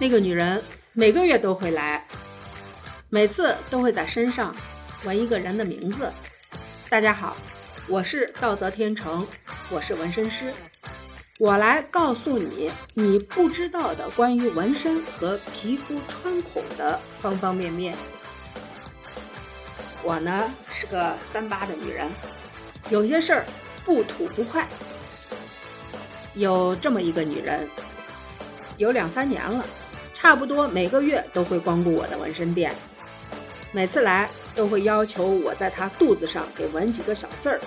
[0.00, 2.06] 那个女人每个月都会来，
[3.10, 4.54] 每次都会在身上
[5.02, 6.12] 纹一个人的名字。
[6.88, 7.36] 大家好，
[7.88, 9.26] 我是道泽天成，
[9.68, 10.52] 我是纹身师，
[11.40, 17.96] 我来告诉你你不知道的关于纹身和皮肤穿孔的方方面面。
[20.04, 22.08] 我呢是个三八的女人，
[22.88, 23.44] 有些事儿
[23.84, 24.64] 不吐不快。
[26.34, 27.68] 有这么一个女人，
[28.76, 29.66] 有两三年了，
[30.20, 32.74] 差不多每个月都会光顾我的纹身店，
[33.70, 37.60] 每次来都会要求我在他肚子上给纹几个小字儿，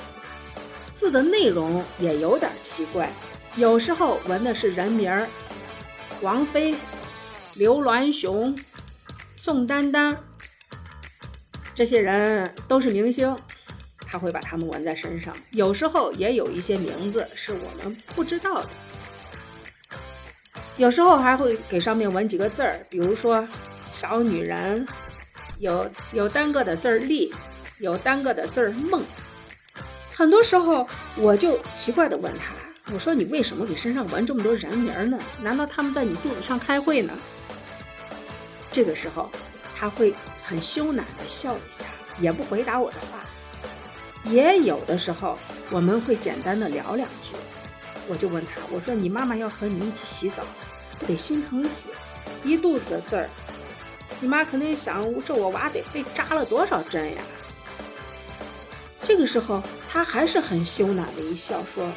[0.94, 3.10] 字的内容也有点奇怪，
[3.56, 5.30] 有时候纹的是人名儿，
[6.22, 6.76] 王菲、
[7.56, 8.54] 刘銮雄、
[9.38, 10.18] 宋丹丹，
[11.74, 13.34] 这些人都是明星。
[14.02, 18.68] 他会把他们纹在身上，有时候也有一些名字是我们不知道的，
[20.82, 23.48] 有时候还会给上面纹几个字儿，比如说
[23.94, 24.84] “小女人”，
[25.62, 27.32] 有有单个的字儿“丽”，
[27.78, 29.06] 有单个的字儿“梦”。
[30.12, 32.56] 很多时候我就奇怪的问他
[32.92, 35.20] ：“我说你为什么给身上纹这么多人名呢？
[35.40, 37.14] 难道他们在你肚子上开会呢？”
[38.72, 39.30] 这个时候
[39.78, 41.86] 他会很羞赧的笑一下，
[42.20, 43.20] 也不回答我的话。
[44.24, 45.38] 也有的时候，
[45.70, 47.36] 我们会简单的聊两句，
[48.08, 50.44] 我就问他，我说你妈妈要和你一起洗澡，
[51.06, 51.90] 得心疼死，
[52.44, 53.30] 一肚子的字儿，
[54.20, 57.22] 你妈肯定想这我娃得被扎了多少针呀。
[59.02, 61.92] 这个时候，他还是很羞赧的一笑，说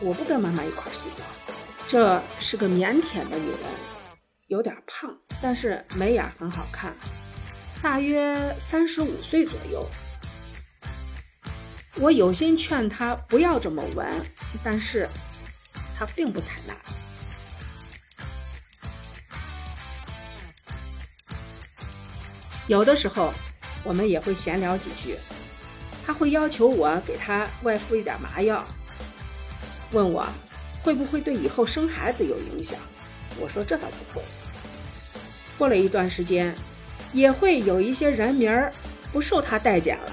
[0.00, 1.24] 我不跟妈妈一块洗澡。
[1.86, 3.58] 这是个腼腆的女人，
[4.46, 6.94] 有点胖，但是眉眼很好看，
[7.82, 9.86] 大约三十五岁左右。
[11.96, 14.06] 我有心劝她不要这么纹，
[14.64, 15.08] 但是
[15.96, 16.74] 她并不采纳。
[22.66, 23.32] 有的时候
[23.82, 25.16] 我们也会闲聊几句，
[26.06, 28.64] 他会要求我给他外敷一点麻药，
[29.92, 30.26] 问我
[30.82, 32.78] 会不会对以后生孩子有影响。
[33.38, 34.24] 我说这倒不会。
[35.58, 36.54] 过了一段时间，
[37.12, 38.72] 也会有一些人名儿
[39.12, 40.12] 不受他待见了。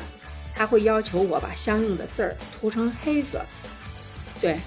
[0.53, 3.43] 他会要求我把相应的字儿涂成黑色，
[4.39, 4.59] 对，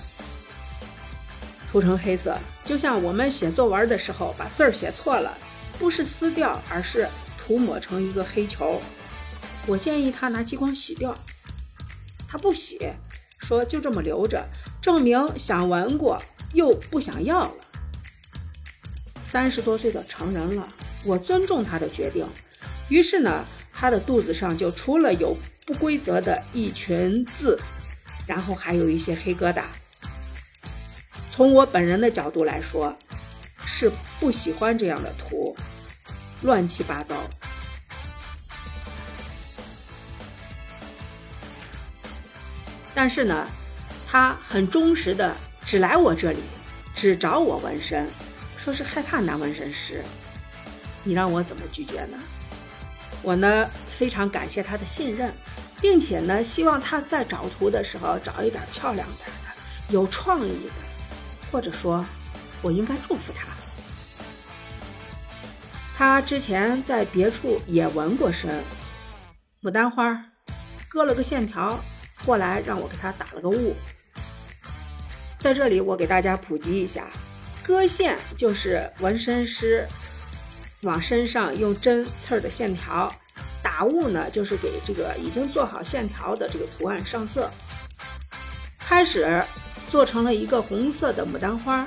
[1.71, 5.37] 涂成黑色，就像我们写作文的时候把字儿写错了，
[5.79, 7.09] 不是撕掉，而是
[7.47, 8.81] 涂抹成一个黑球。
[9.67, 11.15] 我建议他拿激光洗掉，
[12.27, 12.79] 他不洗，
[13.41, 14.47] 说就这么留着，
[14.81, 16.21] 证明想纹过
[16.53, 17.55] 又不想要了。
[19.21, 20.69] 三十多岁的成人了，
[21.05, 22.27] 我尊重他的决定，
[22.89, 25.37] 于是呢，他的肚子上就除了有。
[25.67, 27.59] 不规则的一群字，
[28.27, 29.63] 然后还有一些黑疙瘩。
[31.31, 32.95] 从我本人的角度来说，
[33.65, 33.91] 是
[34.21, 35.57] 不喜欢这样的图，
[36.45, 37.17] 乱七八糟。
[42.95, 43.47] 但是呢，
[44.07, 45.35] 他很忠实的
[45.67, 46.39] 只来我这里，
[46.95, 48.09] 只找我纹身，
[48.57, 50.03] 说是害怕男纹身师。
[51.03, 52.17] 你让我怎么拒绝呢？
[53.23, 55.35] 我呢，非常感谢他的信任，
[55.81, 60.71] 并且呢，希望他在找图的时候找一点漂亮点的、有创意的，
[61.51, 62.05] 或者说，
[62.63, 63.54] 我应该祝福他。
[65.97, 68.63] 他之前在别处也纹过身，
[69.63, 70.25] 牡丹花，
[70.89, 71.79] 割了个线条
[72.25, 73.77] 过来，让我给他打了个雾。
[75.39, 77.09] 在这里，我给大家普及一下，
[77.63, 79.87] 割线就是纹身师。
[80.83, 83.11] 往身上用针刺儿的线条，
[83.63, 87.51] 打雾呢，就是给这个已经做好线条的这个图案上色。
[88.79, 89.43] 开始
[89.91, 91.87] 做成了一个红色的牡丹花，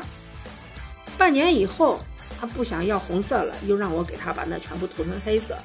[1.15, 1.99] 半年以后
[2.39, 5.57] 他不想要红色了，又让我给他把那全部涂成黑色。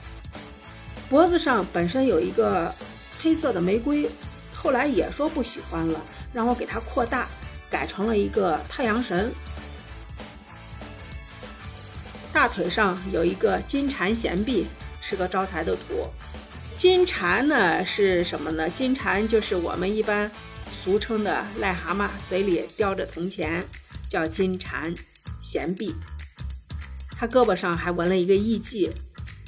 [1.10, 2.74] 脖子上本身有一个
[3.20, 4.08] 黑色的玫瑰，
[4.54, 6.00] 后来也说不喜欢了，
[6.32, 7.28] 让我给他扩大，
[7.70, 9.30] 改成了一个太阳神。
[12.32, 14.66] 大腿上有一个金蝉衔璧，
[15.02, 16.08] 是个招财的图。
[16.78, 18.68] 金蝉呢是什么呢？
[18.70, 20.30] 金蝉就是我们一般
[20.66, 23.62] 俗称的癞蛤蟆，嘴里叼着铜钱，
[24.08, 24.92] 叫金蝉
[25.42, 25.94] 衔璧。
[27.22, 28.90] 他胳膊上还纹了一个艺妓，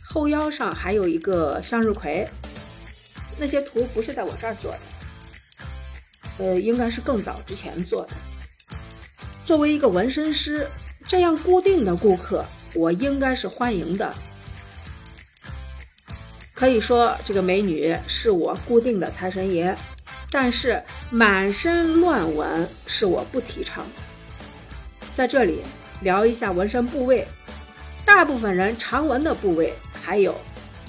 [0.04, 2.24] 后腰上还有一个向日葵。
[3.36, 4.78] 那些图不是在我这儿做的，
[6.38, 8.10] 呃，应该是更早之前做的。
[9.44, 10.68] 作为一个纹身师，
[11.08, 12.44] 这样固定的顾客。
[12.76, 14.14] 我应该是欢迎的，
[16.54, 19.76] 可以说这个美女是我固定的财神爷，
[20.30, 20.80] 但是
[21.10, 25.08] 满身乱纹是我不提倡的。
[25.12, 25.62] 在这里
[26.02, 27.26] 聊一下纹身部位，
[28.04, 30.38] 大部分人常纹的部位，还有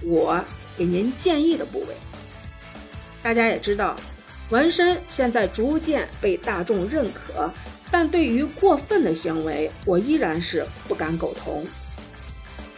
[0.04, 0.44] 我
[0.78, 1.96] 给您建议的部位。
[3.24, 3.96] 大家也知道，
[4.50, 7.52] 纹身现在逐渐被大众认可，
[7.90, 11.66] 但对于过分的行为，我依然是不敢苟同。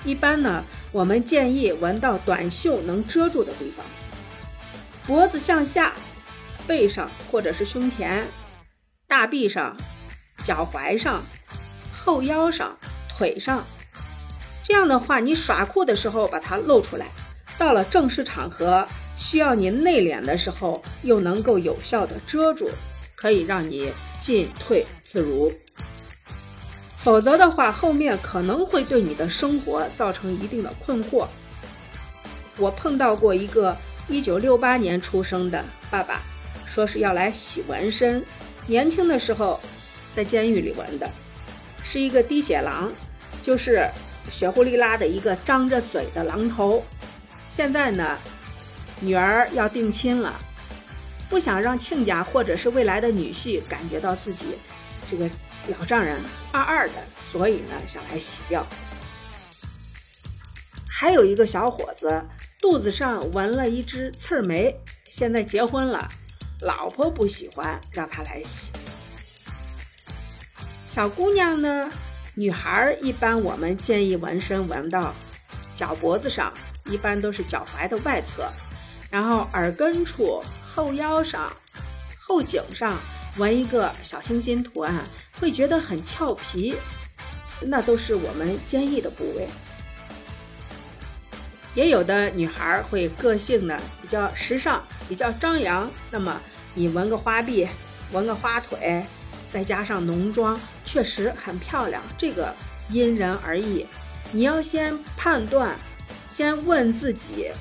[0.06, 3.86] 一般呢，我们建议纹到短袖能遮住的地方，
[5.06, 5.92] 脖子向下，
[6.66, 8.25] 背上或者是胸前，
[9.07, 9.75] 大臂上，
[10.44, 11.25] 脚踝上，
[11.92, 12.78] 后腰上，
[13.10, 13.66] 腿上。
[14.68, 17.06] 这样的话，你耍酷的时候把它露出来，
[17.58, 18.86] 到了正式场合
[19.16, 22.69] 需要你内敛的时候，又能够有效的遮住，
[23.16, 25.50] 可以让你进退自如。
[26.98, 31.25] 否则的话，后面可能会对你的生活造成一定的困惑。
[32.58, 33.74] 我碰到过一个
[34.10, 36.22] 一九六八年出生的爸爸，
[36.66, 38.22] 说是要来洗纹身，
[38.66, 39.62] 年轻的时候
[40.12, 41.10] 在监狱里纹的，
[41.86, 42.92] 是一个滴血狼，
[43.42, 43.90] 就是
[44.29, 46.83] 血呼哩啦的一个张着嘴的狼头。
[47.50, 48.18] 现在呢，
[49.00, 50.39] 女儿要定亲了，
[51.29, 54.57] 不想让亲家或者是未来的女婿感觉到自己
[55.09, 55.29] 这个。
[55.77, 56.18] 老丈人
[56.53, 58.65] 二二的，所以呢想来洗掉。
[60.89, 62.24] 还有一个小伙子
[62.62, 64.74] 肚子上纹了一只刺眉，
[65.09, 66.07] 现在结婚了，
[66.62, 68.71] 老婆不喜欢，让他来洗。
[70.85, 71.91] 小姑娘呢，
[72.39, 75.12] 女孩一般我们建议纹身纹到
[75.75, 76.54] 脚脖子上，
[76.86, 78.48] 一般都是脚踝的外侧，
[79.10, 81.51] 然后耳根处、后腰上、
[82.19, 82.95] 后颈上。
[83.38, 85.04] 纹一个小星星图案，
[85.39, 86.75] 会觉得很俏皮，
[87.62, 89.48] 那都是我们坚毅的部位。
[91.75, 96.39] 也有的女孩会个性呢比较时尚，比较张扬，那么
[96.74, 97.68] 你纹个花臂，
[98.12, 99.06] 纹个花腿，
[99.52, 102.02] 再加上浓妆，确实很漂亮。
[102.18, 102.54] 这个
[102.90, 103.86] 因人而异，
[104.32, 105.76] 你要先判断，
[106.28, 107.52] 先问自己，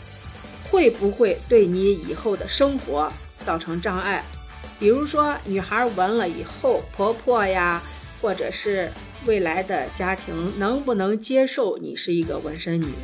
[0.71, 4.25] 会不会对你以后的生活造成障碍。
[4.79, 7.83] 比如说，女孩纹了以后，婆婆呀，
[8.21, 8.91] 或者是
[9.25, 12.95] 未来的家庭，能不能接受你是一个纹身女？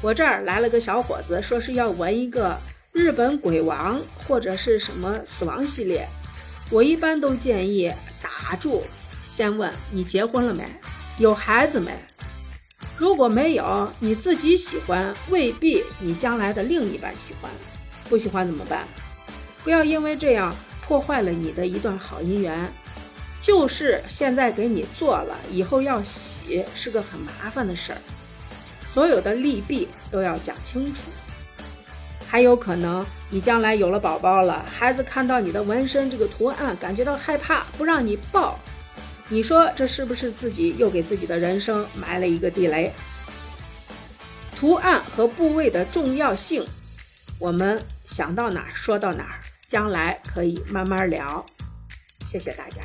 [0.00, 2.58] 我这儿来了个小伙子，说是要纹一个
[2.92, 6.08] 日本鬼王或者是什么死亡系列。
[6.70, 8.82] 我一般都建议打住，
[9.22, 10.64] 先问你结婚了没，
[11.18, 11.92] 有孩子没？
[12.98, 17.50] 如果没有，你自己喜欢，未必你将来的另一半喜欢，
[18.08, 18.84] 不喜欢怎么办？
[19.62, 22.72] 不要因为这样破坏了你的一段好姻缘。
[23.38, 27.98] 就是现在给你做了，以后要洗是个很麻烦的事儿。
[28.88, 31.02] 所有的利弊都要讲清楚。
[32.36, 38.58] 还有可能你将来有了宝宝了，孩子看到你的纹身这个图案，感觉到害怕，不让你抱。
[39.30, 42.92] 你说这是不是自己又给自己的人生埋了一个地雷？
[44.54, 46.62] 图案和部位的重要性，
[47.38, 49.40] 我们想到哪说到哪。
[49.66, 51.42] 将来可以慢慢聊，
[52.26, 52.82] 谢谢大家。